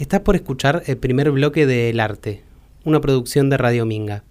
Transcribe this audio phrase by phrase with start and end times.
[0.00, 2.42] Estás por escuchar el primer bloque de El Arte,
[2.86, 4.24] una producción de Radio Minga.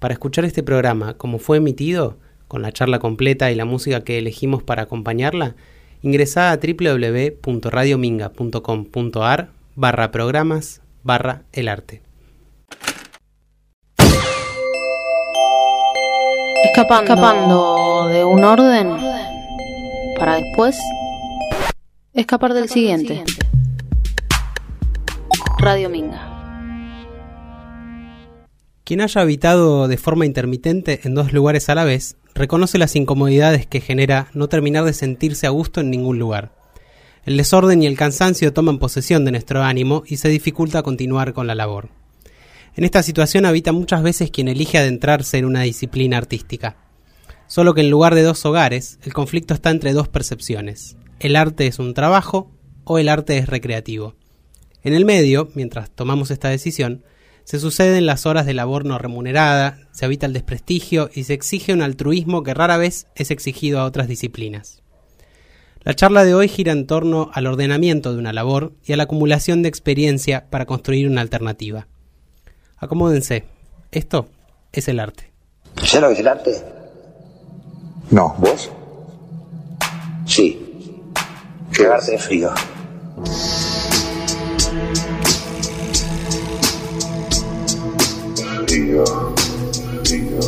[0.00, 4.18] Para escuchar este programa como fue emitido, con la charla completa y la música que
[4.18, 5.54] elegimos para acompañarla,
[6.02, 12.02] ingresa a www.radiominga.com.ar barra programas barra el arte.
[16.64, 18.90] Escapando de un orden
[20.18, 20.78] para después
[22.12, 23.24] escapar del siguiente.
[25.68, 27.36] Radio Minga.
[28.84, 33.66] Quien haya habitado de forma intermitente en dos lugares a la vez, reconoce las incomodidades
[33.66, 36.54] que genera no terminar de sentirse a gusto en ningún lugar.
[37.26, 41.46] El desorden y el cansancio toman posesión de nuestro ánimo y se dificulta continuar con
[41.46, 41.90] la labor.
[42.74, 46.78] En esta situación habita muchas veces quien elige adentrarse en una disciplina artística.
[47.46, 50.96] Solo que en lugar de dos hogares, el conflicto está entre dos percepciones.
[51.20, 52.50] El arte es un trabajo
[52.84, 54.14] o el arte es recreativo.
[54.82, 57.04] En el medio, mientras tomamos esta decisión,
[57.44, 61.72] se suceden las horas de labor no remunerada, se habita el desprestigio y se exige
[61.72, 64.82] un altruismo que rara vez es exigido a otras disciplinas.
[65.82, 69.04] La charla de hoy gira en torno al ordenamiento de una labor y a la
[69.04, 71.88] acumulación de experiencia para construir una alternativa.
[72.76, 73.44] Acomódense,
[73.92, 74.28] esto
[74.72, 75.32] es el arte.
[75.82, 76.62] ¿Sé lo que es el arte?
[78.10, 78.70] No, ¿vos?
[80.26, 80.60] Sí.
[81.72, 82.50] Cagarte de frío.
[88.88, 89.04] Frío,
[90.02, 90.40] frío,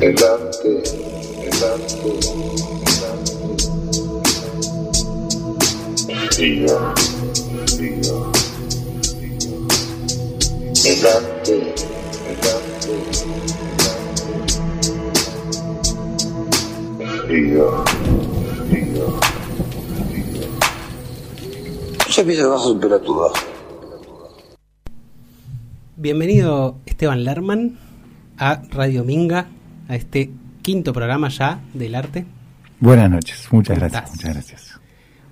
[0.00, 0.70] El arte,
[1.42, 2.10] el arte,
[2.78, 3.34] el arte.
[6.30, 6.74] Frío,
[7.66, 8.14] frío,
[10.84, 11.56] El arte,
[12.28, 12.94] el arte,
[17.26, 17.66] Frío,
[18.68, 19.06] frío,
[20.08, 20.38] frío.
[22.06, 23.57] Yo se piensa que vas a un pelotudo.
[26.00, 27.76] Bienvenido Esteban Lerman
[28.36, 29.48] a Radio Minga,
[29.88, 30.30] a este
[30.62, 32.24] quinto programa ya del arte.
[32.78, 34.16] Buenas noches, muchas ¿Cómo gracias, estás?
[34.16, 34.80] muchas gracias.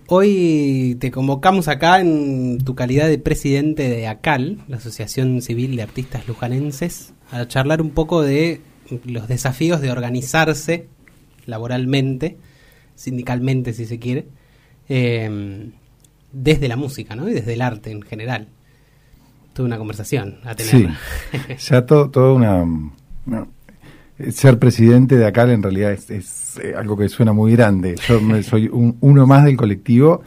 [0.09, 5.83] Hoy te convocamos acá en tu calidad de presidente de ACAL, la Asociación Civil de
[5.85, 8.61] Artistas Lujanenses, a charlar un poco de
[9.05, 10.89] los desafíos de organizarse
[11.45, 12.39] laboralmente,
[12.97, 14.27] sindicalmente si se quiere,
[14.89, 15.71] eh,
[16.33, 17.29] desde la música ¿no?
[17.29, 18.49] y desde el arte en general.
[19.57, 20.87] Tuve una conversación a Sí,
[21.33, 21.59] tener.
[21.59, 22.63] ya todo, todo una,
[24.19, 27.95] eh, ser presidente de acá en realidad es, es, eh, algo que suena muy grande.
[28.07, 30.21] Yo me- soy un- uno más del colectivo,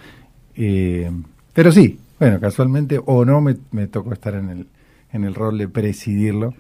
[0.55, 1.11] eh,
[1.53, 4.67] pero sí, bueno, casualmente o no me, me tocó estar en el,
[5.13, 6.55] en el rol de presidirlo,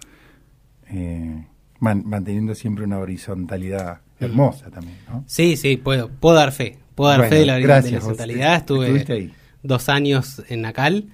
[0.91, 1.43] eh,
[1.79, 5.23] man- manteniendo siempre una horizontalidad hermosa también, ¿no?
[5.27, 6.77] Sí, sí, puedo, puedo dar fe.
[6.95, 8.55] Puedo dar Bueno, fe de la, de la gracias, vos horizontalidad.
[8.57, 9.33] Estuve ahí.
[9.63, 11.05] dos años en Nacal.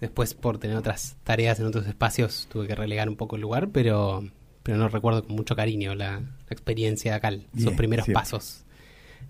[0.00, 3.68] Después, por tener otras tareas en otros espacios, tuve que relegar un poco el lugar,
[3.70, 4.24] pero,
[4.62, 8.12] pero no recuerdo con mucho cariño la, la experiencia de esos Bien, primeros sí.
[8.12, 8.64] pasos.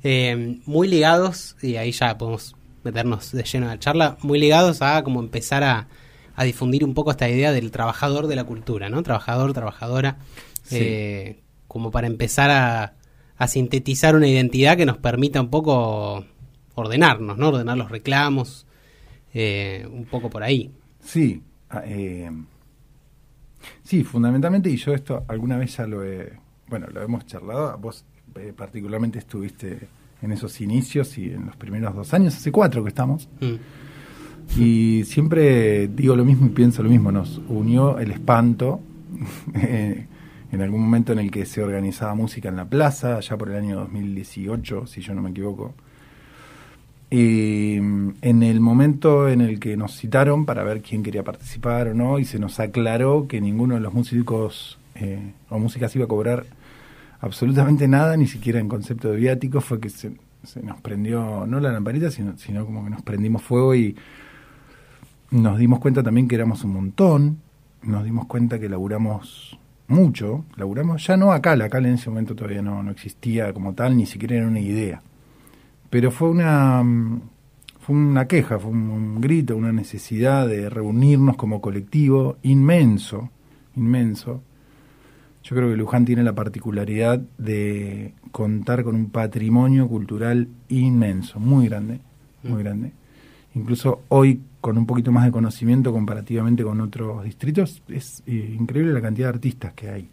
[0.02, 2.54] Eh, muy ligados, y ahí ya podemos
[2.84, 5.88] meternos de lleno a la charla, muy ligados a como empezar a,
[6.36, 9.02] a difundir un poco esta idea del trabajador de la cultura, ¿no?
[9.02, 10.18] Trabajador, trabajadora,
[10.62, 10.76] Sí.
[10.78, 12.94] eh, como para empezar a,
[13.36, 16.24] a sintetizar una identidad que nos permita un poco
[16.74, 17.48] ordenarnos, ¿no?
[17.48, 18.66] Ordenar los reclamos,
[19.34, 20.70] eh, un poco por ahí.
[21.00, 22.30] Sí, ah, eh,
[23.82, 26.32] sí, fundamentalmente, y yo esto alguna vez ya lo he,
[26.68, 28.04] bueno, lo hemos charlado, vos
[28.36, 29.78] eh, particularmente estuviste
[30.22, 34.60] en esos inicios y en los primeros dos años, hace cuatro que estamos, Mm.
[34.60, 38.80] y siempre digo lo mismo y pienso lo mismo, nos unió el espanto
[39.54, 40.06] eh,
[40.52, 43.56] en algún momento en el que se organizaba música en la plaza, allá por el
[43.56, 45.74] año 2018, si yo no me equivoco.
[47.12, 51.94] Mm, en el momento en el que nos citaron para ver quién quería participar o
[51.94, 56.08] no, y se nos aclaró que ninguno de los músicos eh, o músicas iba a
[56.08, 56.46] cobrar
[57.20, 60.12] absolutamente nada, ni siquiera en concepto de viático, fue que se,
[60.62, 63.96] nos prendió, no la lamparita, sino, sino como que nos prendimos fuego y
[65.32, 67.38] nos dimos cuenta también que éramos un montón,
[67.82, 69.58] nos dimos cuenta que laburamos
[69.88, 73.74] mucho, laburamos ya no acá, la Cal en ese momento todavía no, no existía como
[73.74, 75.02] tal, ni siquiera era una idea.
[75.90, 77.20] Pero fue una mm,
[77.80, 83.30] fue una queja, fue un, un grito, una necesidad de reunirnos como colectivo inmenso,
[83.74, 84.42] inmenso.
[85.42, 91.66] Yo creo que Luján tiene la particularidad de contar con un patrimonio cultural inmenso, muy
[91.68, 92.00] grande,
[92.42, 92.92] muy grande.
[93.54, 98.92] Incluso hoy, con un poquito más de conocimiento comparativamente con otros distritos, es eh, increíble
[98.92, 100.08] la cantidad de artistas que hay.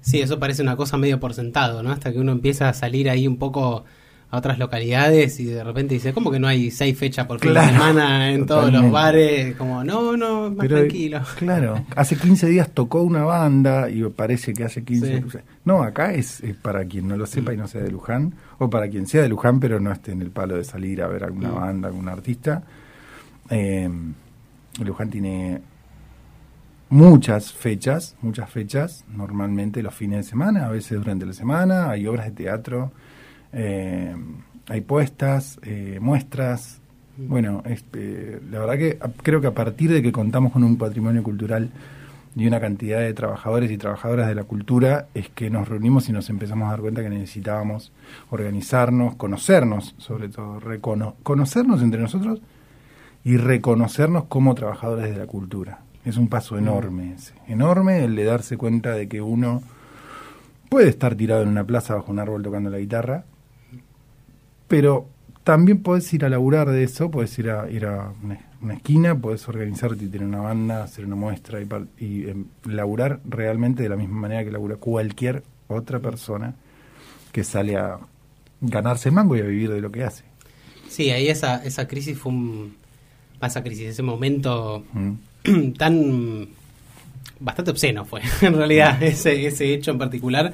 [0.00, 1.90] Sí, eso parece una cosa medio por sentado, ¿no?
[1.90, 3.84] Hasta que uno empieza a salir ahí un poco
[4.34, 7.52] a otras localidades y de repente dice, ¿cómo que no hay seis fechas por fin
[7.52, 9.54] Claro, de semana en todos los bares?
[9.56, 11.20] Como, no, no, más Pero, tranquilo.
[11.38, 15.24] Claro, hace 15 días tocó una banda y parece que hace 15...
[15.30, 15.38] Sí.
[15.64, 18.68] No, acá es, es para quien no lo sepa y no sea de Luján, o
[18.68, 21.24] para quien sea de Luján pero no esté en el palo de salir a ver
[21.24, 21.54] alguna Mm.
[21.54, 22.62] banda, algún artista.
[23.50, 23.88] Eh,
[24.84, 25.60] Luján tiene
[26.90, 32.06] muchas fechas, muchas fechas, normalmente los fines de semana, a veces durante la semana, hay
[32.06, 32.92] obras de teatro,
[33.54, 34.14] eh,
[34.68, 36.80] hay puestas, eh, muestras.
[37.16, 41.22] Bueno, este, la verdad que creo que a partir de que contamos con un patrimonio
[41.22, 41.70] cultural
[42.36, 46.12] y una cantidad de trabajadores y trabajadoras de la cultura, es que nos reunimos y
[46.12, 47.92] nos empezamos a dar cuenta que necesitábamos
[48.30, 52.40] organizarnos, conocernos, sobre todo, recono- conocernos entre nosotros
[53.22, 55.78] y reconocernos como trabajadores de la cultura.
[56.04, 59.62] Es un paso enorme ese, enorme el de darse cuenta de que uno
[60.68, 63.24] puede estar tirado en una plaza bajo un árbol tocando la guitarra,
[64.68, 65.08] pero
[65.42, 69.14] también puedes ir a laburar de eso, puedes ir a ir a una, una esquina,
[69.14, 71.60] puedes organizarte y tener una banda, hacer una muestra
[71.98, 76.54] y, em, laburar realmente de la misma manera que labura cualquier otra persona
[77.32, 77.98] que sale a
[78.60, 80.24] ganarse el mango y a vivir de lo que hace.
[80.88, 82.76] Sí, ahí esa, esa crisis fue un...
[83.42, 84.84] Esa crisis, ese momento
[85.44, 85.72] Mm.
[85.78, 86.48] tan
[87.40, 90.52] bastante obsceno fue en realidad ese, ese hecho en particular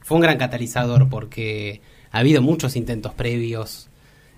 [0.00, 1.80] fue un gran catalizador porque
[2.12, 3.88] ha habido muchos intentos previos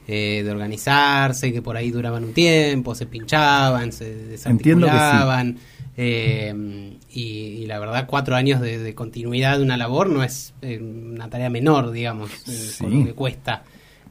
[0.08, 5.58] eh, de organizarse que por ahí duraban un tiempo se pinchaban se desarticulaban
[5.96, 10.54] eh, y, y la verdad cuatro años de, de continuidad de una labor no es
[10.62, 12.78] eh, una tarea menor digamos Sí.
[12.82, 13.62] con lo que cuesta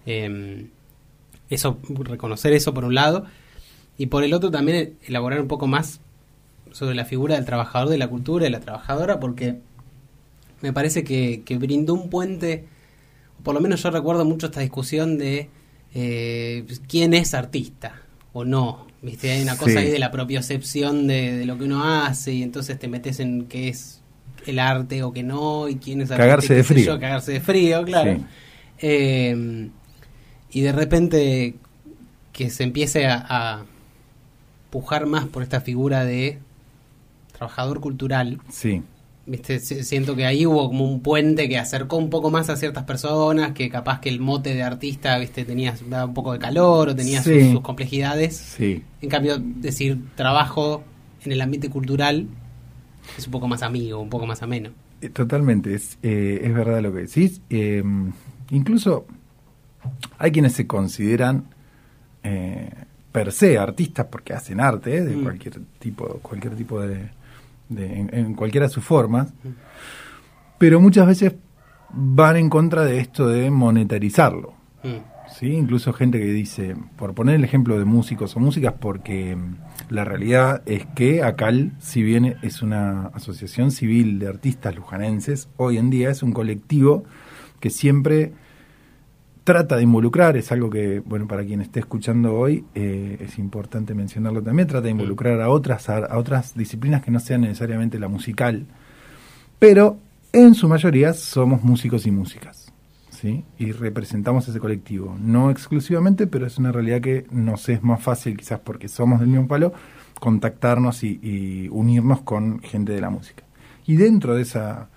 [0.06, 0.66] Eh,
[1.50, 3.26] eso reconocer eso por un lado
[3.98, 6.00] y por el otro también elaborar un poco más
[6.72, 9.58] sobre la figura del trabajador de la cultura y la trabajadora, porque
[10.62, 12.66] me parece que, que brindó un puente,
[13.44, 15.50] por lo menos yo recuerdo mucho esta discusión de
[15.94, 18.02] eh, quién es artista
[18.34, 18.88] o no.
[19.02, 19.32] ¿Viste?
[19.32, 19.78] Hay una cosa Sí.
[19.78, 23.46] ahí de la propiocepción de, de lo que uno hace y entonces te metes en
[23.46, 24.02] qué es
[24.46, 26.24] el arte o qué no y quién es artista.
[26.26, 26.86] Cagarse de frío.
[26.86, 28.16] yo, cagarse de frío, claro.
[28.18, 28.26] Sí.
[28.80, 29.70] Eh,
[30.52, 31.56] y de repente
[32.34, 33.66] que se empiece a, a
[34.70, 36.40] pujar más por esta figura de
[37.38, 38.82] trabajador cultural, Sí,
[39.30, 39.60] ¿viste?
[39.60, 42.84] Si- siento que ahí hubo como un puente que acercó un poco más a ciertas
[42.84, 45.46] personas, que capaz que el mote de artista, ¿viste?
[45.46, 47.52] tenía daba un poco de calor o tenía sus- Sí.
[47.52, 48.36] sus, complejidades.
[48.36, 48.84] sí.
[49.02, 50.84] En cambio, decir trabajo
[51.24, 52.28] en el ambiente cultural
[53.18, 54.72] es un poco más amigo, un poco más ameno.
[55.02, 57.42] Eh, Totalmente, es, eh, es verdad lo que decís.
[57.50, 57.84] Eh,
[58.52, 59.06] incluso
[60.18, 61.46] hay quienes se consideran
[62.24, 62.70] eh,
[63.14, 65.24] per se artistas porque hacen arte eh, de Mm.
[65.24, 67.10] cualquier tipo, cualquier tipo de,
[67.70, 69.34] de- en, en cualquiera de sus formas,
[70.58, 71.36] pero muchas veces
[71.92, 74.54] van en contra de esto de monetarizarlo.
[74.84, 75.30] Mm.
[75.40, 75.48] ¿sí?
[75.54, 79.38] Incluso gente que dice, por poner el ejemplo de músicos o músicas, porque
[79.90, 85.78] la realidad es que ACAL, si bien es una asociación civil de artistas lujanenses, hoy
[85.78, 87.04] en día es un colectivo
[87.60, 88.34] que siempre
[89.44, 93.94] trata de involucrar, es algo que, bueno, para quien esté escuchando hoy, eh, es importante
[93.94, 98.00] mencionarlo también, trata de involucrar a otras, a, a otras disciplinas que no sean necesariamente
[98.00, 98.66] la musical,
[99.58, 99.98] pero
[100.32, 102.72] en su mayoría somos músicos y músicas.
[103.10, 103.44] ¿sí?
[103.58, 105.18] Y representamos ese colectivo.
[105.20, 109.30] No exclusivamente, pero es una realidad que nos es más fácil, quizás porque somos del
[109.30, 109.74] mismo palo,
[110.20, 113.44] contactarnos y, y unirnos con gente de la música.
[113.86, 114.90] Y dentro de esa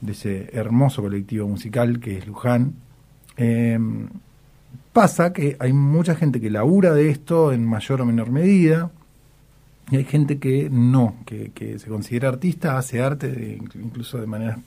[0.00, 2.74] de ese hermoso colectivo musical que es Luján,
[3.38, 3.78] eh,
[4.92, 8.90] pasa que hay mucha gente que labura de esto en mayor o menor medida,
[9.90, 14.26] y hay gente que no, que, que se considera artista, hace arte de- incluso de
[14.26, 14.58] maneras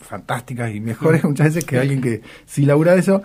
[0.00, 3.22] fantásticas y mejores muchas veces que alguien que sí labura de eso,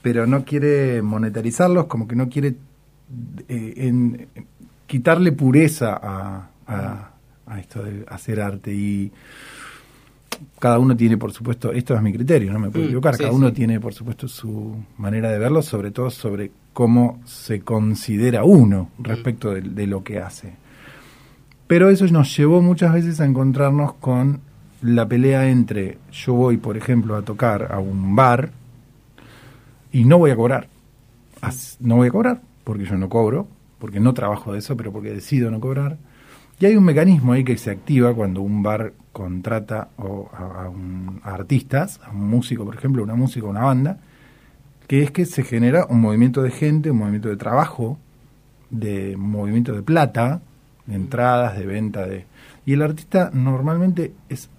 [0.00, 2.54] pero no quiere monetarizarlos, como que no quiere
[3.48, 4.28] eh, en-
[4.86, 7.10] quitarle pureza a, a-
[7.46, 8.72] a esto de hacer arte.
[8.72, 9.10] Y
[10.58, 13.22] cada uno tiene, por supuesto, esto es mi criterio, no me puedo Mm, equivocar, sí,
[13.22, 13.54] cada uno sí.
[13.54, 19.52] tiene, por supuesto, su manera de verlo, sobre todo sobre cómo se considera uno respecto
[19.52, 20.54] de, de lo que hace.
[21.66, 24.40] Pero eso nos llevó muchas veces a encontrarnos con
[24.82, 28.50] la pelea entre yo voy, por ejemplo, a tocar a un bar
[29.92, 30.68] y no voy a cobrar.
[31.80, 35.10] No voy a cobrar porque yo no cobro, porque no trabajo de eso, pero porque
[35.12, 35.98] decido no cobrar.
[36.60, 40.68] Y hay un mecanismo ahí que se activa cuando un bar contrata o a, a
[40.68, 43.98] un- a artistas, a un músico, por ejemplo, una música, una banda,
[44.86, 47.98] que es que se genera un movimiento de gente, un movimiento de trabajo,
[48.70, 50.40] de movimiento de plata,
[50.86, 52.24] de entradas, de venta, de
[52.66, 54.50] y el artista normalmente es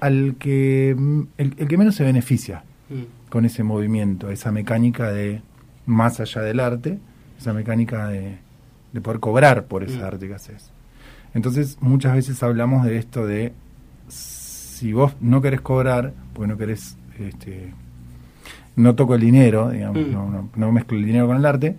[0.00, 3.30] al que mm, el, el que menos se beneficia Mm.
[3.30, 5.40] con ese movimiento, esa mecánica de
[5.86, 6.98] más allá del arte,
[7.38, 8.36] esa mecánica de,
[8.92, 10.04] de poder cobrar por ese Mm.
[10.04, 10.70] arte que haces.
[11.34, 13.52] Entonces, muchas veces hablamos de esto de
[14.08, 17.72] si vos no querés cobrar, porque no querés, este,
[18.76, 20.12] no toco el dinero, digamos, Mm.
[20.12, 21.76] no, no, no mezclo el dinero con el arte,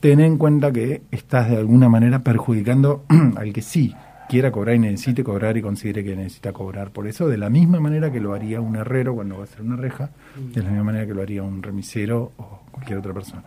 [0.00, 3.04] ten en cuenta que estás de alguna manera perjudicando
[3.36, 3.94] al que sí
[4.28, 7.80] quiera cobrar y necesite cobrar y considere que necesita cobrar por eso, de la misma
[7.80, 10.10] manera que lo haría un herrero cuando va a hacer una reja,
[10.54, 13.42] de la misma manera que lo haría un remisero o cualquier otra persona.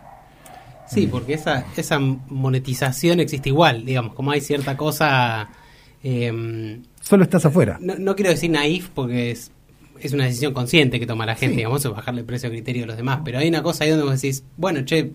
[0.94, 5.48] Sí, porque esa, esa monetización existe igual, digamos, como hay cierta cosa...
[6.02, 7.78] eh, Solo estás afuera.
[7.80, 9.50] no, no quiero decir naif porque es,
[10.00, 11.56] es una decisión consciente que toma la gente, Sí.
[11.58, 13.90] digamos, es bajarle el precio a criterio de los demás, pero hay una cosa ahí
[13.90, 15.12] donde vos decís, bueno, che,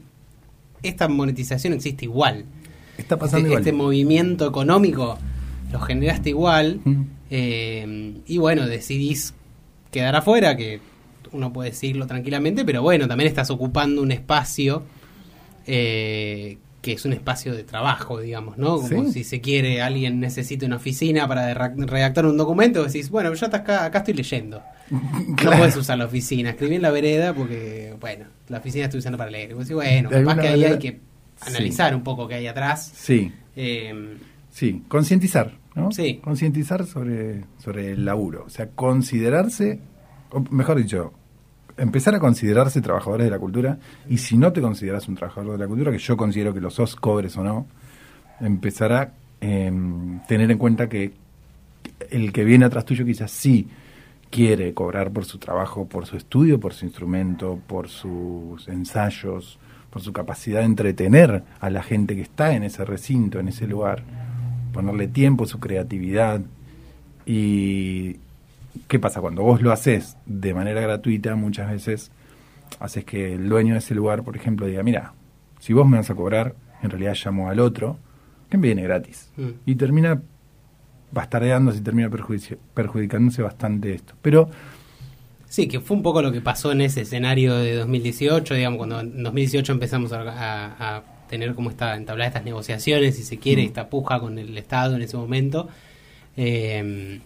[0.84, 2.46] esta monetización existe igual.
[2.98, 3.62] Está Este, pasando igual.
[3.62, 5.18] este movimiento económico
[5.72, 7.02] lo generaste igual Mm.
[7.30, 9.34] eh, y bueno, decidís
[9.92, 10.80] quedar afuera, que
[11.32, 14.84] uno puede decirlo tranquilamente, pero bueno, también estás ocupando un espacio
[15.68, 18.78] eh, que es un espacio de trabajo, digamos, ¿no?
[18.80, 19.12] Como Sí.
[19.12, 23.84] si se quiere, alguien necesita una oficina para redactar un documento, decís, bueno, yo acá,
[23.86, 24.62] acá estoy leyendo.
[25.44, 29.18] No puedes usar la oficina, escribí en la vereda porque, bueno, la oficina estoy usando
[29.18, 29.52] para leer.
[29.52, 31.00] Y decís, bueno, capaz que ahí manera- hay que
[31.42, 32.90] analizar un poco qué hay atrás.
[32.96, 34.18] Sí, Eh,
[34.52, 35.92] sí, concientizar, ¿no?
[35.92, 36.20] Sí.
[36.24, 39.80] Concientizar sobre, sobre el laburo, o sea, considerarse,
[40.32, 41.12] o mejor dicho,
[41.78, 43.78] empezar a considerarse trabajadores de la cultura
[44.10, 46.70] y si no te consideras un trabajador de la cultura, que yo considero que lo
[46.70, 47.68] sos, cobres o no,
[48.40, 51.14] empezar a em, tener en cuenta que
[52.10, 53.68] el que viene atrás tuyo quizás sí
[54.30, 60.02] quiere cobrar por su trabajo, por su estudio, por su instrumento, por sus ensayos, por
[60.02, 64.04] su capacidad de entretener a la gente que está en ese recinto, en ese lugar,
[64.74, 66.42] ponerle tiempo, su creatividad.
[67.26, 68.18] Y
[68.88, 69.22] ¿qué pasa?
[69.22, 72.12] Cuando vos lo haces de manera gratuita, muchas veces
[72.80, 75.14] haces que el dueño de ese lugar, por ejemplo, diga, mira,
[75.60, 77.98] si vos me vas a cobrar, en realidad llamo al otro,
[78.50, 79.32] que me viene gratis.
[79.38, 79.50] Mm.
[79.66, 80.22] Y termina
[81.12, 84.14] bastardeándose y termina perjudici- perjudicándose bastante esto.
[84.22, 84.50] Pero
[85.50, 89.00] Sí, que fue un poco lo que pasó en ese escenario de 2018, digamos, cuando
[89.00, 93.64] en 2018 empezamos a, a- a tener como esta, entablar estas negociaciones, si se quiere,
[93.64, 93.68] Mm.
[93.68, 95.70] esta puja con el Estado en ese momento.
[96.36, 97.22] Eh,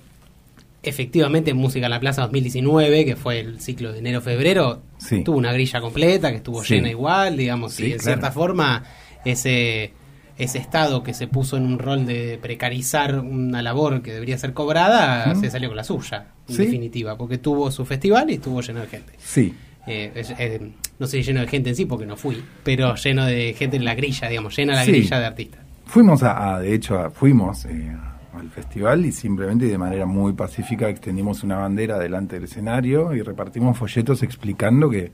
[0.84, 5.24] efectivamente, Música en la Plaza 2019, que fue el ciclo de enero-febrero, Sí.
[5.24, 6.76] tuvo una grilla completa, que estuvo Sí.
[6.76, 8.04] llena igual, digamos, Sí, y en claro.
[8.04, 8.84] cierta forma
[9.26, 9.94] ese
[10.38, 14.54] ese Estado que se puso en un rol de precarizar una labor que debería ser
[14.54, 18.80] cobrada, se salió con la suya, en definitiva, porque tuvo su festival y estuvo lleno
[18.82, 19.14] de gente.
[19.20, 19.54] sí,
[19.88, 23.54] Eh, eh, no sé lleno de gente en sí, porque no fui, pero lleno de
[23.54, 25.60] gente en la grilla, digamos, llena la grilla de artistas.
[25.86, 27.92] Fuimos a, a- de hecho, a- fuimos eh,
[28.34, 33.14] al festival y simplemente y de manera muy pacífica extendimos una bandera delante del escenario
[33.14, 35.12] y repartimos folletos explicando que,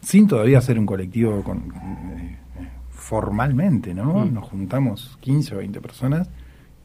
[0.00, 4.24] sin todavía ser un colectivo con, eh, eh, formalmente, ¿no?
[4.24, 4.34] Mm.
[4.34, 6.28] Nos juntamos 15 o 20 personas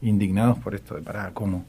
[0.02, 1.64] indignados por esto de pará, ¿cómo?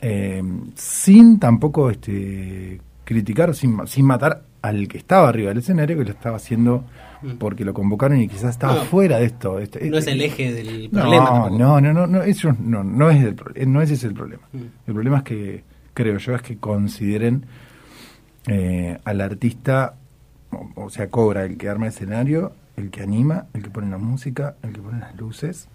[0.00, 0.42] Eh,
[0.74, 6.10] sin tampoco este, criticar, sin, sin matar al que estaba arriba del escenario, que lo
[6.10, 6.84] estaba haciendo
[7.22, 7.36] Mm.
[7.38, 8.80] porque lo convocaron y quizás estaba No.
[8.82, 9.58] fuera de esto.
[9.58, 11.48] Este- No es este- el eje del problema.
[11.50, 13.36] no, no, no, no, eso no, no es el
[13.72, 14.42] no ese es el problema.
[14.52, 14.58] Mm.
[14.86, 17.46] El problema es que creo yo es que consideren
[18.48, 19.94] eh, al artista,
[20.52, 23.90] o, o sea, cobra el que arma el escenario, el que anima, el que pone
[23.90, 25.68] la música, el que pone las luces.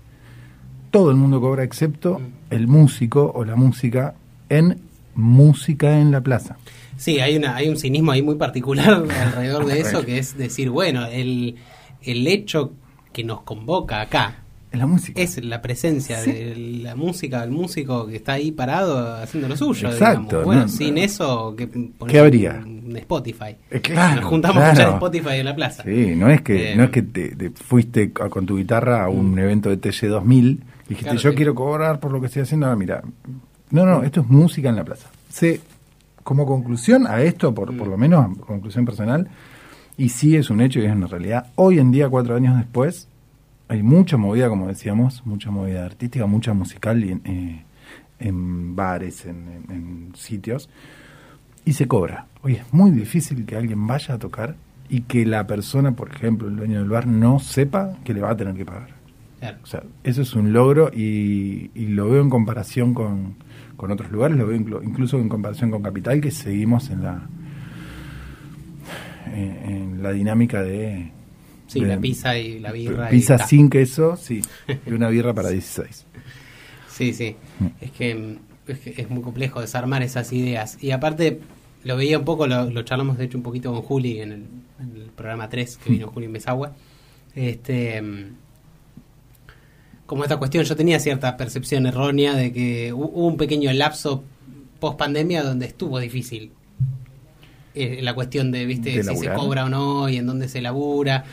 [0.91, 2.23] Todo el mundo cobra excepto Mm.
[2.51, 4.13] el músico o la música
[4.50, 4.79] en
[5.15, 6.57] música en la plaza.
[7.01, 10.70] Sí, hay, una, hay un cinismo ahí muy particular alrededor de eso, que es decir,
[10.70, 11.55] bueno, el,
[12.03, 12.74] el hecho
[13.12, 15.20] que nos convoca acá En la música.
[15.20, 16.31] es la presencia Sí.
[16.31, 19.89] de la música del músico que está ahí parado haciendo lo suyo.
[19.89, 20.46] Exacto, digamos.
[20.46, 21.01] Bueno, no, sin no.
[21.01, 22.62] eso, ¿qué, ponemos ¿Qué habría?
[22.63, 23.55] Un Spotify.
[23.72, 24.72] Eh, claro, Nos juntamos a claro.
[24.74, 25.84] escuchar Spotify en la plaza.
[25.84, 29.03] Sí, no es que, Eh, no es que te, te fuiste a- con tu guitarra
[29.05, 29.39] a un Mm.
[29.39, 31.36] evento de TG 2000 y dijiste, Claro, yo sí.
[31.36, 32.67] quiero cobrar por lo que estoy haciendo.
[32.67, 33.01] Ah, mira,
[33.72, 35.10] no, no, esto es música en la plaza.
[35.29, 35.60] Se,
[36.23, 37.77] como conclusión a esto, por, Mm.
[37.77, 39.27] por lo menos conclusión personal,
[39.97, 43.07] y sí es un hecho y es una realidad, hoy en día, cuatro años después,
[43.67, 47.63] hay mucha movida, como decíamos, mucha movida artística, mucha musical y en, eh,
[48.19, 50.69] en bares, en, en- en sitios,
[51.65, 52.25] y se cobra.
[52.43, 54.55] Hoy es muy difícil que alguien vaya a tocar
[54.89, 58.31] y que la persona, por ejemplo, el dueño del bar, no sepa que le va
[58.31, 58.89] a tener que pagar.
[59.41, 59.57] Claro.
[59.62, 63.36] O sea, eso es un logro y, y lo veo en comparación con,
[63.75, 67.27] con otros lugares, lo veo inclu- incluso en comparación con Capital, que seguimos en la
[69.27, 71.12] en, en la dinámica de...
[71.67, 73.07] Sí, de- la pizza y la birra.
[73.10, 73.48] y Pizza ta.
[73.48, 74.41] sin queso, sí,
[74.86, 76.05] y una birra para 16.
[76.89, 77.36] Sí, sí.
[77.60, 77.65] Mm.
[77.79, 80.77] Es que, es que es muy complejo desarmar esas ideas.
[80.83, 81.39] Y aparte,
[81.83, 84.45] lo veía un poco, lo, lo charlamos de hecho un poquito con Juli en el,
[84.81, 86.74] en el programa 3 que vino Juli Mesagua.
[87.33, 88.25] Este, mm,
[90.12, 94.25] como esta cuestión, yo tenía cierta percepción errónea de que hu- hubo un pequeño lapso
[94.82, 96.51] post pandemia donde estuvo difícil
[97.74, 100.60] eh, la cuestión de, viste, De si se cobra o no y en dónde se
[100.62, 101.24] labura.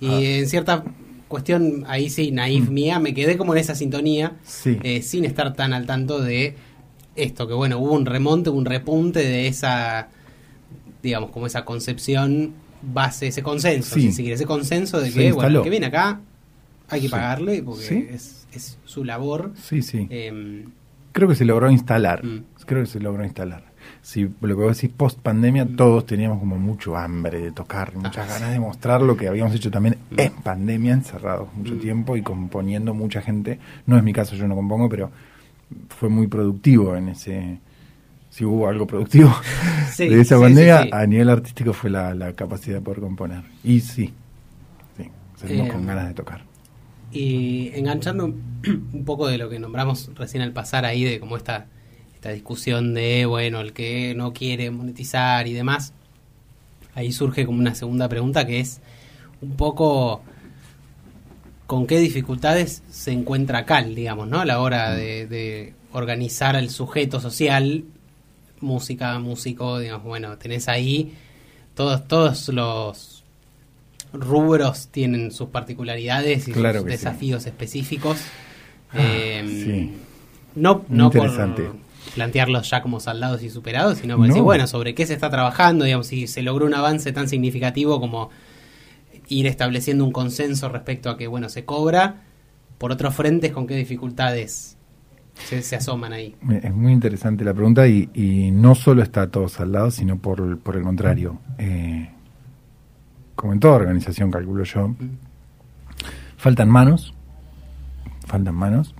[0.00, 0.20] Y Ah.
[0.40, 0.84] en cierta
[1.28, 4.76] cuestión, ahí sí, naif mía, me quedé como en esa sintonía, Sí.
[4.82, 6.56] eh, sin estar tan al tanto de
[7.16, 10.10] esto, que bueno, hubo un remonte, un repunte de esa,
[11.02, 12.52] digamos, como esa concepción
[12.82, 14.02] base, ese consenso, Sí.
[14.02, 16.20] si se quiere, ese consenso de que, bueno, que viene acá
[16.88, 18.06] hay que pagarle porque Sí.
[18.10, 19.52] es, es su labor.
[19.56, 20.06] Sí, sí.
[20.10, 20.64] Eh,
[21.12, 22.22] Creo que se logró instalar.
[22.24, 22.44] Mm.
[22.66, 23.64] Creo que se logró instalar.
[24.02, 28.28] Si lo que vos decís post pandemia, todos teníamos como mucho hambre de tocar, muchas
[28.28, 30.20] Ah, ganas de mostrar lo que habíamos hecho también Mm.
[30.20, 31.78] en pandemia, encerrados mucho Mm.
[31.80, 33.58] tiempo y componiendo mucha gente.
[33.86, 35.10] No es mi caso, yo no compongo, pero
[35.88, 37.58] fue muy productivo en ese.
[38.28, 39.32] Si hubo algo productivo
[39.92, 40.90] Sí, de esa sí, pandemia, sí.
[40.92, 43.42] a nivel artístico fue la, la capacidad de poder componer.
[43.64, 44.12] Y sí,
[44.98, 46.42] sí salimos Eh, con ganas de tocar.
[47.16, 48.26] Y enganchando
[48.66, 51.66] un poco de lo que nombramos recién al pasar ahí, de como esta,
[52.14, 55.94] esta discusión de, bueno, el que no quiere monetizar y demás,
[56.94, 58.82] ahí surge como una segunda pregunta que es
[59.40, 60.20] un poco
[61.66, 64.40] con qué dificultades se encuentra Cal, digamos, ¿no?
[64.40, 67.84] A la hora de, de organizar el sujeto social,
[68.60, 71.14] música, músico, digamos, bueno, tenés ahí
[71.74, 73.15] todos, todos los
[74.12, 76.92] rubros tienen sus particularidades y Claro sus sí.
[76.92, 78.18] desafíos específicos.
[78.92, 79.94] Ah, Eh, sí.
[80.54, 81.30] No, no por
[82.14, 84.28] plantearlos ya como saldados y superados, sino por No.
[84.28, 88.00] decir, bueno, sobre qué se está trabajando, digamos, si se logró un avance tan significativo
[88.00, 88.30] como
[89.28, 92.22] ir estableciendo un consenso respecto a que, bueno, se cobra,
[92.78, 94.76] por otros frentes, con qué dificultades
[95.48, 96.36] se, se asoman ahí.
[96.62, 100.76] Es muy interesante la pregunta y, y no solo está todo saldado, sino por, por
[100.76, 101.40] el contrario.
[101.58, 102.08] Eh,
[103.36, 104.94] como en toda organización, calculo yo,
[106.36, 107.14] faltan manos,
[108.26, 108.94] faltan manos.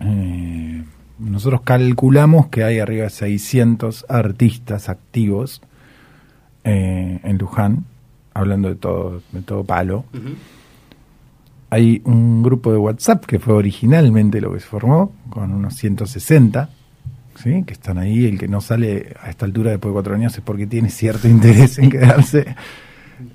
[0.00, 0.84] Eh,
[1.18, 5.62] nosotros calculamos que hay arriba de 600 artistas activos
[6.64, 7.84] eh, en Luján,
[8.34, 10.04] hablando de todo, de todo palo.
[11.70, 16.68] Hay un grupo de WhatsApp que fue originalmente lo que se formó, con unos 160,
[17.36, 17.64] ¿sí?
[17.64, 18.26] que están ahí.
[18.26, 21.28] El que no sale a esta altura después de cuatro años es porque tiene cierto
[21.36, 22.54] interés en quedarse.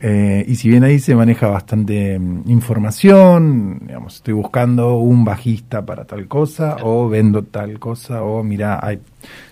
[0.02, 5.86] Eh, y si bien ahí se maneja bastante mm, información, digamos, estoy buscando un bajista
[5.86, 9.00] para tal cosa, o vendo tal cosa, o mira, hay,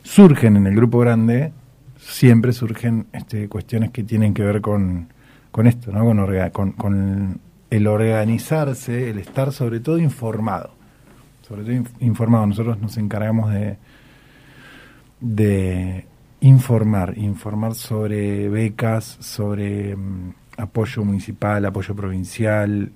[0.03, 1.51] surgen en el grupo grande,
[1.97, 5.07] siempre surgen este, cuestiones que tienen que ver con,
[5.51, 6.05] con esto, ¿no?
[6.05, 10.71] con, orga- con, con el organizarse, el estar sobre todo informado.
[11.47, 12.45] Sobre todo inf- informado.
[12.47, 13.77] Nosotros nos encargamos de,
[15.19, 16.05] de
[16.41, 22.91] informar, informar sobre becas, sobre mm, apoyo municipal, apoyo provincial,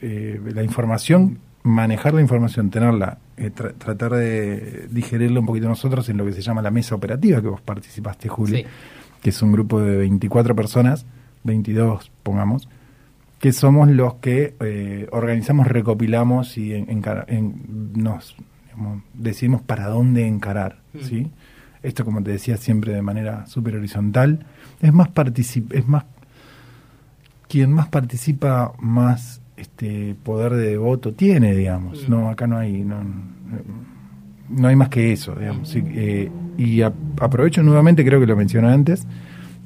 [0.00, 6.08] eh, la información, manejar la información, tenerla, eh, tra- tratar de digerirla un poquito nosotros
[6.08, 8.64] en lo que se llama la mesa operativa, que vos participaste, Juli, Sí.
[9.22, 11.06] que es un grupo de 24 personas,
[11.44, 12.68] 22 pongamos,
[13.38, 18.36] que somos los que eh, organizamos, recopilamos y en- en- nos
[18.66, 20.98] digamos, decidimos para dónde encarar, Mm.
[21.00, 21.30] ¿sí?
[21.82, 24.44] Esto, como te decía, siempre de manera súper horizontal.
[24.82, 26.04] Es más particip es más
[27.48, 32.08] quien más participa, más este poder de voto tiene, digamos.
[32.08, 33.00] No, acá no hay no,
[34.48, 35.68] no hay más que eso, digamos.
[35.68, 39.06] Sí, eh, y a- aprovecho nuevamente, creo que lo mencioné antes,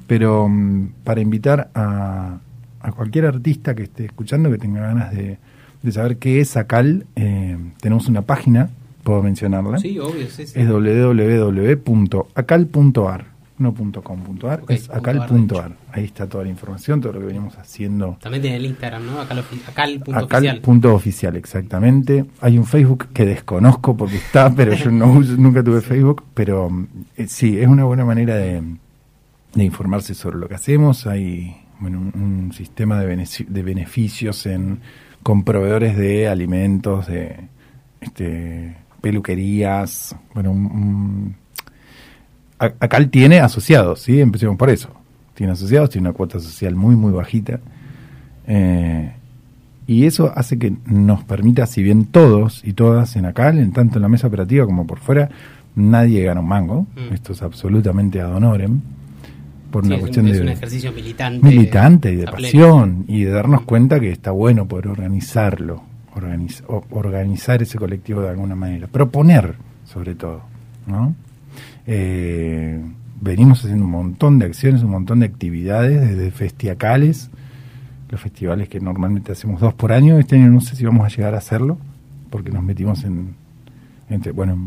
[0.07, 2.39] pero mm, para invitar a,
[2.81, 5.37] a cualquier artista que esté escuchando, que tenga ganas de,
[5.83, 8.69] de saber qué es ACAL, eh, tenemos una página,
[9.05, 10.59] puedo mencionarla, Sí, obvio, sí, sí.
[10.59, 13.25] es www.acal.ar,
[13.57, 15.71] no .com.ar, Ok, es punto ar, de acal.ar.
[15.93, 18.17] Ahí está toda la información, todo lo que venimos haciendo.
[18.19, 19.21] También tiene el Instagram, ¿no?
[19.21, 19.43] Acá el
[20.01, 20.57] punto oficial.
[20.57, 22.25] Acal.oficial, exactamente.
[22.41, 26.69] Hay un Facebook que desconozco porque está, pero yo no nunca tuve Facebook, pero
[27.15, 28.61] eh, sí, es una buena manera de,
[29.53, 31.05] de informarse sobre lo que hacemos.
[31.07, 34.79] Hay bueno, un, un sistema de, de beneficios en,
[35.21, 37.47] con proveedores de alimentos, de
[38.01, 38.75] este,
[39.09, 40.15] peluquerías.
[40.33, 41.35] Bueno, un- un-
[42.57, 44.19] A- Acal tiene asociados, ¿sí?
[44.19, 44.89] Empecemos por eso.
[45.35, 47.59] Tiene asociados, tiene una cuota social muy, muy bajita.
[48.47, 49.11] Eh,
[49.87, 53.97] y eso hace que nos permita, si bien todos y todas en Acal, en tanto
[53.97, 55.29] en la mesa operativa como por fuera,
[55.75, 56.87] nadie gana un mango.
[56.95, 57.13] Mm.
[57.13, 58.79] Esto es absolutamente ad honorem.
[59.69, 61.45] Por Sí, una es, un, cuestión es de un ejercicio militante.
[61.47, 62.37] militante y de pleno.
[62.37, 65.83] pasión y de darnos cuenta que está bueno poder organizarlo,
[66.15, 70.41] organiz- o- organizar ese colectivo de alguna manera, proponer sobre todo,
[70.87, 71.13] ¿no?
[71.87, 72.81] Eh,
[73.21, 77.29] venimos haciendo un montón de acciones, un montón de actividades, desde festiacales,
[78.09, 80.17] los festivales que normalmente hacemos dos por año.
[80.19, 81.77] Este año no sé si vamos a llegar a hacerlo,
[82.29, 83.35] porque nos metimos en,
[84.09, 84.57] entre, bueno,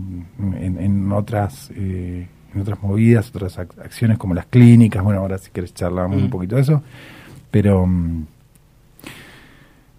[0.60, 5.02] en, en otras eh, en otras movidas, otras ac- acciones como las clínicas.
[5.04, 6.30] Bueno, ahora si quieres charlamos un Mm.
[6.30, 6.82] poquito de eso,
[7.50, 8.26] pero mm,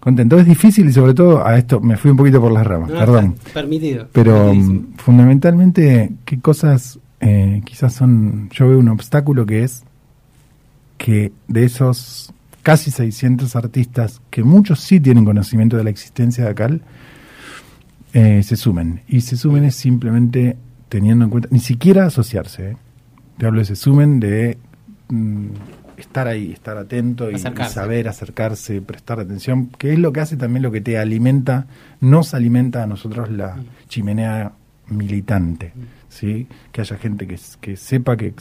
[0.00, 0.38] contento.
[0.38, 2.98] Es difícil y sobre todo a esto me fui un poquito por las ramas, No,
[2.98, 3.36] perdón.
[3.54, 4.08] Permitido.
[4.12, 9.84] Pero mm, fundamentalmente, ¿qué cosas eh, quizás son, yo veo un obstáculo que es
[10.96, 12.32] que de esos
[12.62, 16.82] casi 600 artistas, que muchos sí tienen conocimiento de la existencia de ACAL,
[18.12, 19.02] eh, se sumen.
[19.08, 20.56] Y se sumen es simplemente
[20.88, 22.76] teniendo en cuenta, ni siquiera asociarse, ¿eh?
[23.38, 24.58] te hablo de se sumen de
[25.08, 25.46] mm,
[26.00, 30.62] estar ahí, estar atento y, saber acercarse, prestar atención, que es lo que hace también
[30.62, 31.66] lo que te alimenta,
[32.00, 33.56] nos alimenta a nosotros la
[33.88, 34.52] chimenea
[34.88, 35.72] militante,
[36.08, 36.48] ¿sí?
[36.72, 38.34] que haya gente que, sepa que,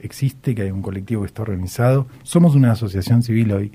[0.00, 2.06] existe, que hay un colectivo que está organizado.
[2.22, 3.72] Somos una asociación civil hoy,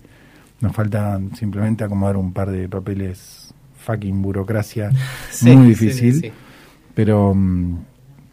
[0.61, 4.91] nos falta simplemente acomodar un par de papeles, fucking burocracia,
[5.29, 6.31] Sí, muy difícil, sí.
[6.93, 7.77] pero mm,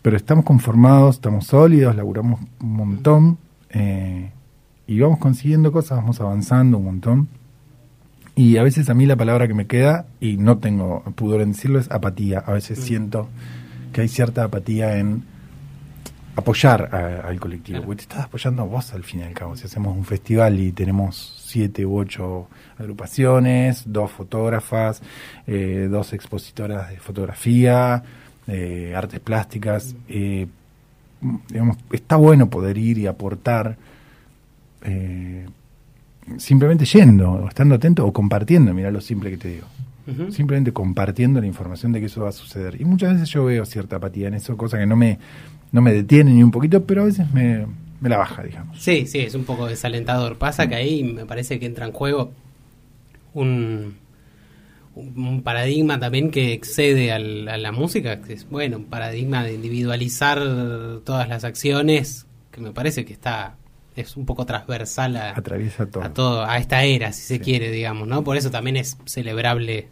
[0.03, 3.39] pero estamos conformados, estamos sólidos, laburamos un montón
[3.71, 4.31] eh,
[4.89, 7.29] y vamos consiguiendo cosas, vamos avanzando un montón.
[8.35, 11.53] Y a veces a mí la palabra que me queda, y no tengo pudor en
[11.53, 12.41] decirlo, es apatía.
[12.41, 12.83] A veces Mm.
[12.83, 13.29] siento
[13.93, 15.23] que hay cierta apatía en
[16.37, 17.87] apoyar a- al colectivo, Claro.
[17.87, 19.57] porque te estás apoyando a vos al fin y al cabo.
[19.57, 22.47] Si hacemos un festival y tenemos siete u ocho
[22.79, 25.03] agrupaciones, dos fotógrafas,
[25.49, 28.05] eh, dos expositoras de fotografía,
[28.47, 30.47] eh, artes plásticas, eh,
[31.21, 33.77] mm, digamos, está bueno poder ir y aportar
[34.83, 35.47] eh,
[36.39, 39.67] simplemente yendo, o estando atento o compartiendo, mira lo simple que te digo
[40.31, 42.81] simplemente compartiendo la información de que eso va a suceder.
[42.81, 45.19] Y muchas veces yo veo cierta apatía en eso, cosa que no me,
[45.71, 47.67] no me detiene ni un poquito, pero a veces me,
[48.01, 48.83] me la baja, digamos.
[48.83, 50.39] Sí, sí, es un poco desalentador.
[50.39, 52.33] Pasa que ahí me parece que entra en juego
[53.35, 53.97] un,
[54.95, 59.55] un paradigma también que excede al- a la música, que es, bueno, un paradigma de
[59.57, 60.39] individualizar
[61.05, 63.57] todas las acciones, que me parece que está
[64.01, 66.03] es un poco transversal a, Atraviesa todo.
[66.05, 67.41] a todo a esta era, si se Sí.
[67.41, 68.23] quiere, digamos, ¿no?
[68.25, 69.89] Por eso también es celebrable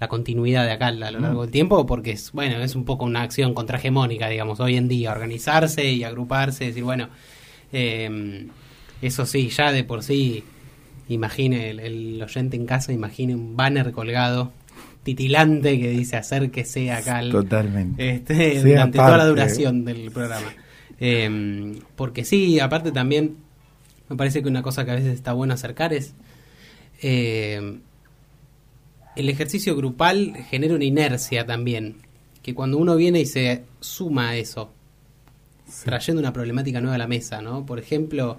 [0.00, 3.04] la continuidad de acá a lo largo del tiempo, porque es, bueno, es un poco
[3.04, 7.08] una acción contrahegemónica, digamos, hoy en día, organizarse y agruparse, decir, bueno,
[7.72, 8.46] eh,
[9.02, 10.44] eso sí, ya de por sí,
[11.08, 14.52] imagine el, el oyente en casa, imagine un banner colgado
[15.02, 18.10] titilante que dice acérquese acá al, Totalmente.
[18.10, 20.52] este, durante toda la duración del programa.
[21.00, 23.36] Eh, porque sí, aparte también
[24.08, 26.14] me parece que una cosa que a veces está bueno acercar es
[27.02, 27.78] eh,
[29.16, 31.96] el ejercicio grupal genera una inercia también,
[32.42, 34.70] que cuando uno viene y se suma a eso,
[35.68, 35.84] Sí.
[35.84, 37.66] trayendo una problemática nueva a la mesa, ¿no?
[37.66, 38.38] Por ejemplo,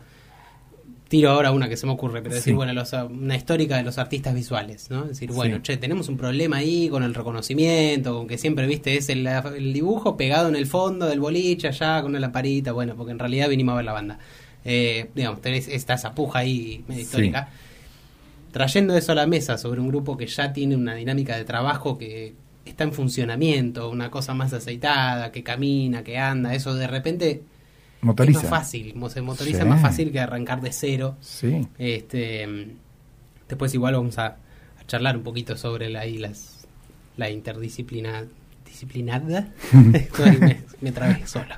[1.09, 3.97] tiro ahora una que se me ocurre, pero decir, bueno, los- una histórica de los
[3.97, 5.03] artistas visuales, ¿no?
[5.05, 5.61] Decir, bueno, Sí.
[5.63, 9.73] che, tenemos un problema ahí con el reconocimiento, con que siempre, viste, es el, el
[9.73, 13.49] dibujo pegado en el fondo del boliche allá con una lamparita, bueno, porque en realidad
[13.49, 14.19] vinimos a ver la banda.
[14.65, 17.05] Eh, digamos, tenés esta esa puja ahí medio Sí.
[17.05, 17.49] histórica.
[18.51, 21.97] Trayendo eso a la mesa sobre un grupo que ya tiene una dinámica de trabajo
[21.97, 22.33] que
[22.65, 27.43] está en funcionamiento, una cosa más aceitada, que camina, que anda, eso de repente
[28.01, 28.39] Motoriza.
[28.39, 29.67] es más fácil, se motoriza Sí.
[29.69, 31.15] más fácil que arrancar de cero.
[31.21, 31.67] Sí.
[31.77, 32.47] Este,
[33.47, 34.37] después igual vamos a, a
[34.87, 36.67] charlar un poquito sobre la, ahí las,
[37.17, 38.25] la interdisciplina
[38.65, 39.47] disciplinada.
[39.93, 41.55] Estoy- me, me trabé solo.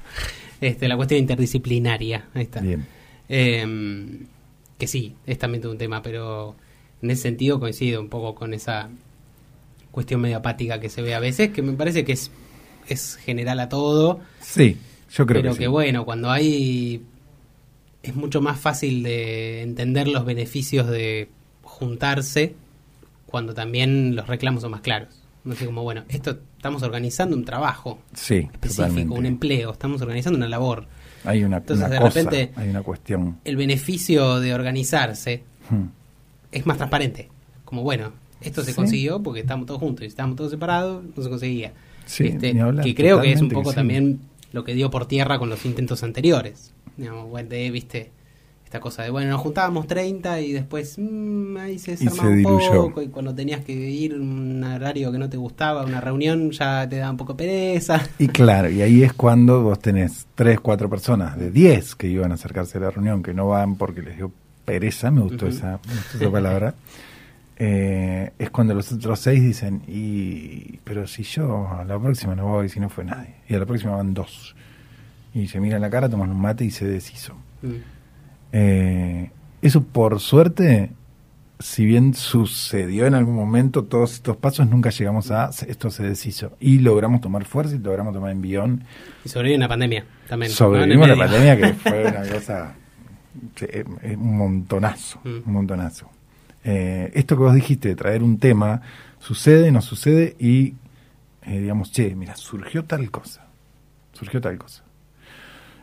[0.62, 2.30] Este, la cuestión interdisciplinaria.
[2.34, 2.62] Ahí está.
[2.62, 2.86] Bien.
[3.28, 4.20] Eh,
[4.78, 6.56] que sí, es también todo un tema, pero
[7.02, 8.90] en ese sentido coincido un poco con esa
[9.92, 12.32] cuestión medio apática que se ve a veces, que me parece que es,
[12.88, 14.78] es general a todo, Sí,
[15.12, 15.70] yo creo pero que, que, sí.
[15.70, 17.04] bueno, cuando hay...
[18.02, 21.30] es mucho más fácil de entender los beneficios de
[21.62, 22.56] juntarse
[23.28, 25.21] cuando también los reclamos son más claros.
[25.44, 29.18] No sé, como, bueno, esto estamos organizando un trabajo Sí, específico, totalmente.
[29.20, 30.86] un empleo, estamos organizando una labor.
[31.24, 33.38] Hay una, Entonces, una de cosa, repente- hay una cuestión.
[33.44, 35.86] El beneficio de organizarse Hmm.
[36.52, 37.30] es más transparente.
[37.66, 38.76] Como bueno, esto se Sí.
[38.76, 41.74] consiguió porque estamos todos juntos y si estábamos todos separados, no se conseguía.
[42.06, 43.76] Sí, Este, ni hablar, que creo que es un poco sí.
[43.76, 44.20] también
[44.52, 46.74] lo que dio por tierra con los intentos anteriores.
[46.98, 48.12] Digamos, bueno, de, viste,
[48.72, 52.86] esta cosa de, bueno, nos juntábamos 30 y después mm, ahí se desarmaba se un
[52.88, 56.88] poco y cuando tenías que ir un horario que no te gustaba, una reunión, ya
[56.88, 58.02] te daba un poco pereza.
[58.18, 62.32] Y claro, y ahí es cuando vos tenés tres, cuatro personas de 10 que iban
[62.32, 64.32] a acercarse a la reunión, que no van porque les dio
[64.64, 66.74] pereza, me gustó, esa, me gustó esa palabra.
[67.58, 72.48] Eh, es cuando los otros seis dicen, y pero si yo a la próxima no
[72.48, 74.56] voy, si no fue nadie, y a la próxima van dos.
[75.34, 77.36] Y se mira en la cara, toman un mate y se deshizo.
[77.64, 78.01] Mm.
[78.54, 79.30] Eh,
[79.62, 80.92] eso por suerte,
[81.60, 86.54] si bien sucedió en algún momento, todos estos pasos nunca llegamos a esto se deshizo.
[86.60, 88.84] Y logramos tomar fuerza y logramos tomar envión.
[89.24, 90.52] Y sobrevive una pandemia también.
[90.52, 91.16] Sobrevivimos ¿no?
[91.16, 92.76] la pandemia que fue una cosa,
[93.62, 95.48] eh, eh, un montonazo, Mm.
[95.48, 96.10] un montonazo.
[96.64, 98.82] Eh, esto que vos dijiste, de traer un tema,
[99.20, 100.76] sucede, no sucede y
[101.44, 103.48] eh, digamos, che, mira, surgió tal cosa,
[104.14, 104.84] surgió tal cosa.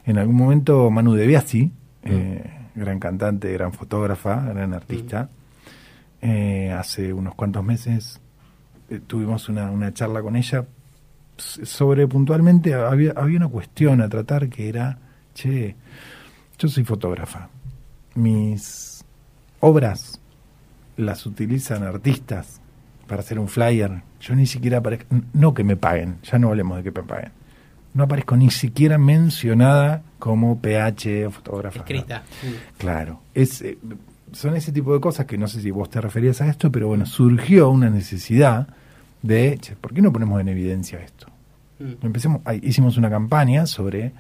[0.04, 1.72] En algún momento Manu De Biasi,
[2.04, 2.44] eh,
[2.78, 5.28] gran cantante, gran fotógrafa, gran artista,
[6.20, 8.20] eh, hace unos cuantos meses
[8.90, 10.64] eh, tuvimos una, una charla con ella
[11.38, 14.98] sobre puntualmente, había, había una cuestión a tratar que era,
[15.34, 15.76] che,
[16.58, 17.48] yo soy fotógrafa,
[18.14, 19.04] mis
[19.60, 20.20] obras
[20.96, 22.60] las utilizan artistas
[23.06, 26.78] para hacer un flyer, yo ni siquiera aparezco, no que me paguen, ya no hablemos
[26.78, 27.32] de que me paguen,
[27.94, 31.78] no aparezco ni siquiera mencionada como PH o fotógrafa.
[31.80, 32.22] Escrita.
[32.42, 32.78] Mm.
[32.78, 33.78] Claro, es, eh,
[34.32, 36.88] son ese tipo de cosas que no sé si vos te referías a esto, pero
[36.88, 38.68] bueno, surgió una necesidad
[39.22, 41.26] de, che, ¿por qué no ponemos en evidencia esto?
[41.78, 42.06] Mm.
[42.06, 44.12] Empecemos, hicimos una campaña sobre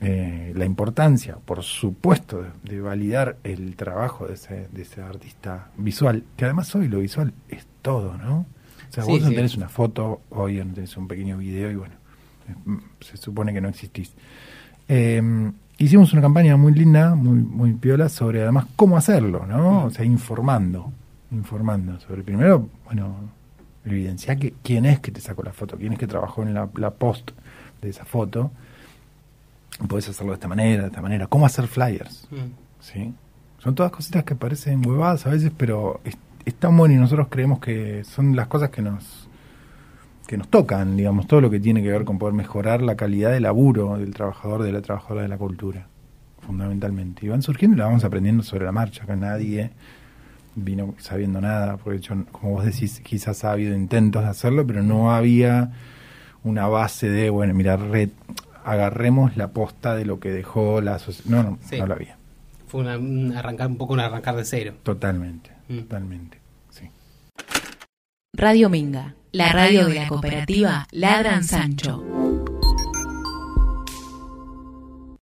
[0.00, 5.70] eh, la importancia, por supuesto, de, de validar el trabajo de ese, de ese artista
[5.76, 8.46] visual, que además hoy lo visual es todo, ¿no?
[8.88, 9.34] O sea, Sí, vos no sí.
[9.34, 11.94] tenés una foto, hoy no tenés un pequeño video y bueno,
[13.00, 14.12] se supone que no existís.
[14.88, 15.22] Eh,
[15.78, 19.84] hicimos una campaña muy linda, muy, muy piola, sobre además cómo hacerlo, ¿no?
[19.84, 20.92] O sea, informando,
[21.30, 23.14] informando sobre primero, bueno,
[23.84, 26.68] evidenciar que, quién es que te sacó la foto, quién es que trabajó en la,
[26.76, 27.30] la post
[27.80, 28.50] de esa foto.
[29.88, 31.28] Podés hacerlo de esta manera, de esta manera.
[31.28, 32.26] ¿Cómo hacer flyers?
[32.30, 32.80] Mm.
[32.80, 33.14] ¿Sí?
[33.58, 37.28] Son todas cositas que parecen huevadas a veces, pero es, es tan bueno y nosotros
[37.30, 39.27] creemos que son las cosas que nos
[40.28, 43.32] que nos tocan, digamos, todo lo que tiene que ver con poder mejorar la calidad
[43.32, 45.88] de laburo del trabajador, de la trabajadora de la cultura,
[46.42, 47.26] fundamentalmente.
[47.26, 49.70] Y van surgiendo y la vamos aprendiendo sobre la marcha, acá nadie
[50.54, 54.82] vino sabiendo nada, porque yo, como vos decís, quizás ha habido intentos de hacerlo, pero
[54.82, 55.72] no había
[56.44, 58.10] una base de, bueno, mira, red,
[58.64, 61.30] agarremos la posta de lo que dejó la sociedad.
[61.42, 61.78] No, no, Sí.
[61.78, 62.18] no la había.
[62.66, 64.74] Fue una- un arrancar, un poco un arrancar de cero.
[64.82, 65.78] Totalmente, Mm.
[65.78, 66.38] totalmente.
[66.68, 66.90] Sí.
[68.34, 72.17] Radio Minga, la radio de la cooperativa Ladran Sancho.